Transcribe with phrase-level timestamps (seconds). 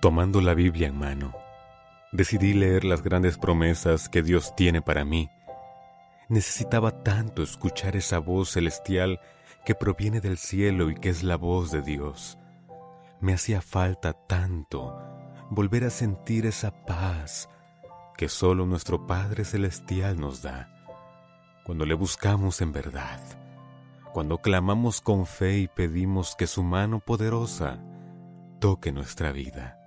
[0.00, 1.34] Tomando la Biblia en mano,
[2.12, 5.30] decidí leer las grandes promesas que Dios tiene para mí.
[6.28, 9.20] Necesitaba tanto escuchar esa voz celestial
[9.64, 12.38] que proviene del cielo y que es la voz de Dios.
[13.20, 14.94] Me hacía falta tanto
[15.50, 17.48] volver a sentir esa paz
[18.18, 20.68] que solo nuestro Padre Celestial nos da
[21.64, 23.20] cuando le buscamos en verdad,
[24.12, 27.80] cuando clamamos con fe y pedimos que su mano poderosa
[28.60, 29.85] toque nuestra vida.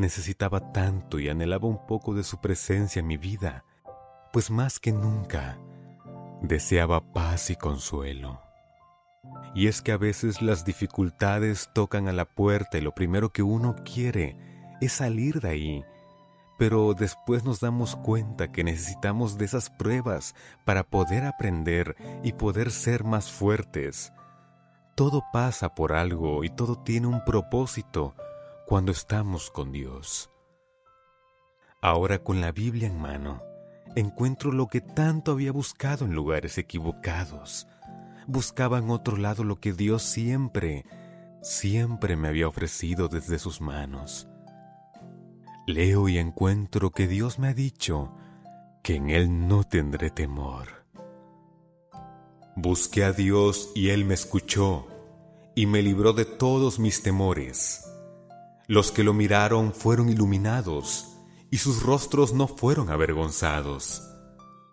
[0.00, 3.64] Necesitaba tanto y anhelaba un poco de su presencia en mi vida,
[4.32, 5.58] pues más que nunca
[6.40, 8.40] deseaba paz y consuelo.
[9.54, 13.42] Y es que a veces las dificultades tocan a la puerta y lo primero que
[13.42, 14.38] uno quiere
[14.80, 15.84] es salir de ahí
[16.58, 20.34] pero después nos damos cuenta que necesitamos de esas pruebas
[20.66, 24.12] para poder aprender y poder ser más fuertes.
[24.94, 28.14] Todo pasa por algo y todo tiene un propósito
[28.70, 30.30] cuando estamos con Dios.
[31.82, 33.42] Ahora con la Biblia en mano,
[33.96, 37.66] encuentro lo que tanto había buscado en lugares equivocados.
[38.28, 40.84] Buscaba en otro lado lo que Dios siempre,
[41.42, 44.28] siempre me había ofrecido desde sus manos.
[45.66, 48.14] Leo y encuentro que Dios me ha dicho
[48.84, 50.86] que en Él no tendré temor.
[52.54, 54.86] Busqué a Dios y Él me escuchó
[55.56, 57.89] y me libró de todos mis temores.
[58.70, 61.16] Los que lo miraron fueron iluminados
[61.50, 64.00] y sus rostros no fueron avergonzados.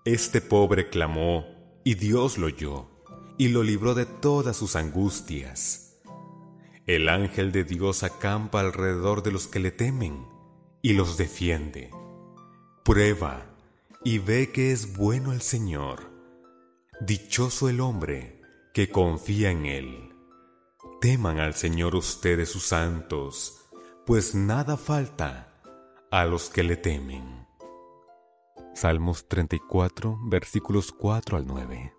[0.06, 1.48] Este pobre clamó
[1.84, 2.92] y Dios lo oyó
[3.40, 6.00] y lo libró de todas sus angustias.
[6.86, 10.28] El ángel de Dios acampa alrededor de los que le temen
[10.84, 11.90] y los defiende.
[12.86, 13.48] Prueba
[14.04, 16.04] y ve que es bueno el Señor.
[17.02, 18.42] Dichoso el hombre
[18.76, 20.14] que confía en Él.
[21.02, 23.67] Teman al Señor ustedes sus santos,
[24.08, 25.50] pues nada falta
[26.12, 27.46] a los que le temen.
[28.74, 31.94] Salmos 34, versículos 4 al 9.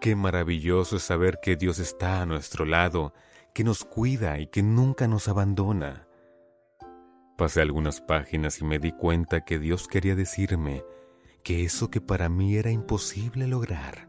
[0.00, 3.14] Qué maravilloso es saber que Dios está a nuestro lado,
[3.54, 6.08] que nos cuida y que nunca nos abandona.
[7.38, 10.84] Pasé algunas páginas y me di cuenta que Dios quería decirme
[11.44, 14.08] que eso que para mí era imposible lograr,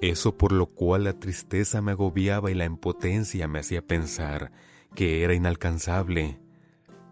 [0.00, 4.52] eso por lo cual la tristeza me agobiaba y la impotencia me hacía pensar
[4.96, 6.40] que era inalcanzable,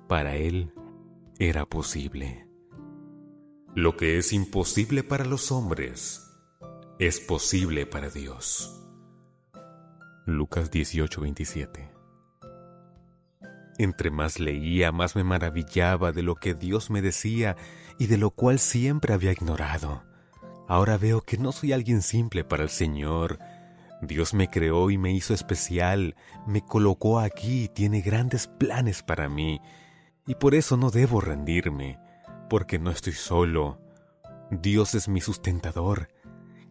[0.09, 0.75] para Él
[1.39, 2.49] era posible.
[3.77, 6.29] Lo que es imposible para los hombres
[6.99, 8.85] es posible para Dios.
[10.27, 11.95] Lucas 18:27
[13.79, 17.57] entre más leía, más me maravillaba de lo que Dios me decía
[17.99, 20.05] y de lo cual siempre había ignorado.
[20.69, 23.39] Ahora veo que no soy alguien simple para el Señor.
[24.07, 26.17] Dios me creó y me hizo especial,
[26.47, 29.61] me colocó aquí y tiene grandes planes para mí.
[30.27, 31.99] Y por eso no debo rendirme,
[32.49, 33.81] porque no estoy solo.
[34.51, 36.09] Dios es mi sustentador,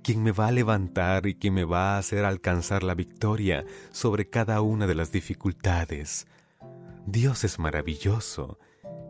[0.03, 4.29] quien me va a levantar y quien me va a hacer alcanzar la victoria sobre
[4.29, 6.27] cada una de las dificultades.
[7.05, 8.59] Dios es maravilloso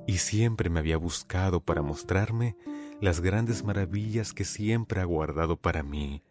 [0.07, 2.55] y siempre me había buscado para mostrarme
[3.01, 6.23] las grandes maravillas que siempre ha guardado para mí,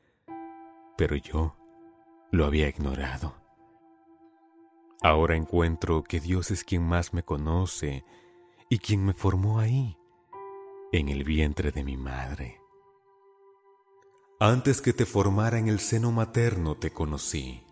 [0.96, 1.56] pero yo
[2.32, 3.36] lo había ignorado.
[5.00, 8.04] Ahora encuentro que Dios es quien más me conoce
[8.68, 9.96] y quien me formó ahí,
[10.90, 12.60] en el vientre de mi madre.
[14.40, 17.64] Antes que te formara en el seno materno te conocí,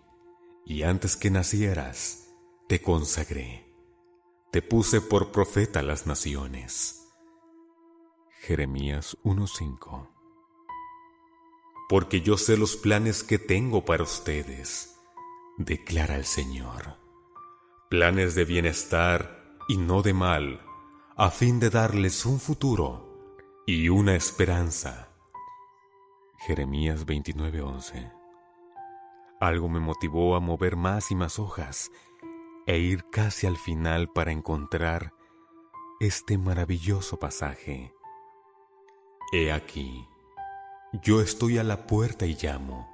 [0.65, 2.29] y antes que nacieras
[2.69, 3.67] te consagré
[4.51, 7.09] te puse por profeta a las naciones.
[8.41, 10.20] Jeremías 1:5
[11.91, 14.97] Porque yo sé los planes que tengo para ustedes,
[15.59, 16.97] declara el Señor.
[17.89, 20.65] Planes de bienestar y no de mal,
[21.17, 25.09] a fin de darles un futuro y una esperanza.
[26.47, 28.13] Jeremías 29:11
[29.41, 31.91] Algo me motivó a mover más y más hojas
[32.69, 35.13] e ir casi al final para encontrar
[35.99, 37.93] este maravilloso pasaje.
[39.33, 40.07] He aquí,
[40.93, 42.89] yo estoy a la puerta y llamo.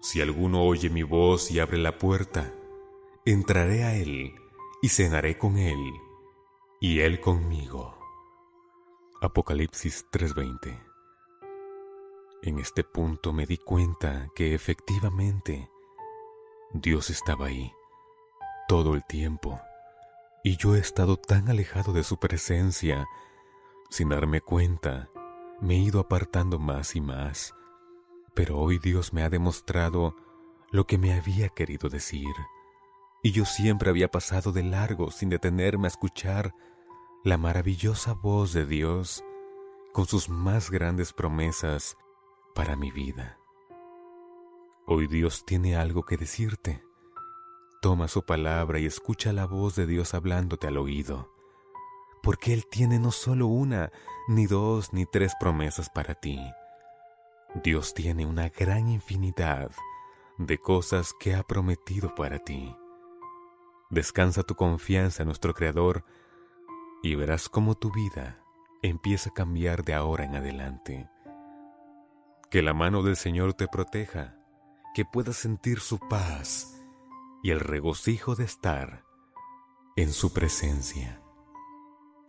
[0.00, 2.52] Si alguno oye mi voz y abre la puerta,
[3.24, 4.34] entraré a él
[4.82, 5.78] y cenaré con él,
[6.80, 7.98] y él conmigo.
[9.20, 10.78] Apocalipsis 3:20
[12.42, 15.70] En este punto me di cuenta que efectivamente
[16.72, 17.72] Dios estaba ahí
[18.68, 19.60] todo el tiempo,
[20.44, 23.06] y yo he estado tan alejado de su presencia,
[23.90, 25.10] sin darme cuenta,
[25.60, 27.54] me he ido apartando más y más,
[28.34, 30.14] pero hoy Dios me ha demostrado
[30.70, 32.34] lo que me había querido decir.
[33.22, 36.54] y yo siempre había pasado de largo sin detenerme a escuchar
[37.24, 39.24] la maravillosa voz de Dios
[39.92, 41.96] con sus más grandes promesas
[42.54, 43.38] para mi vida.
[44.86, 46.84] Hoy Dios tiene algo que decirte.
[47.82, 51.32] Toma su palabra y escucha la voz de Dios hablándote al oído,
[52.28, 53.90] porque Él tiene no solo una,
[54.28, 56.38] ni dos, ni tres promesas para ti.
[57.64, 59.70] Dios tiene una gran infinidad
[60.36, 62.76] de cosas que ha prometido para ti.
[63.88, 66.04] Descansa tu confianza en nuestro Creador
[67.02, 68.44] y verás cómo tu vida
[68.82, 71.08] empieza a cambiar de ahora en adelante.
[72.50, 74.36] Que la mano del Señor te proteja,
[74.94, 76.78] que puedas sentir su paz
[77.42, 79.02] y el regocijo de estar
[79.96, 81.22] en su presencia.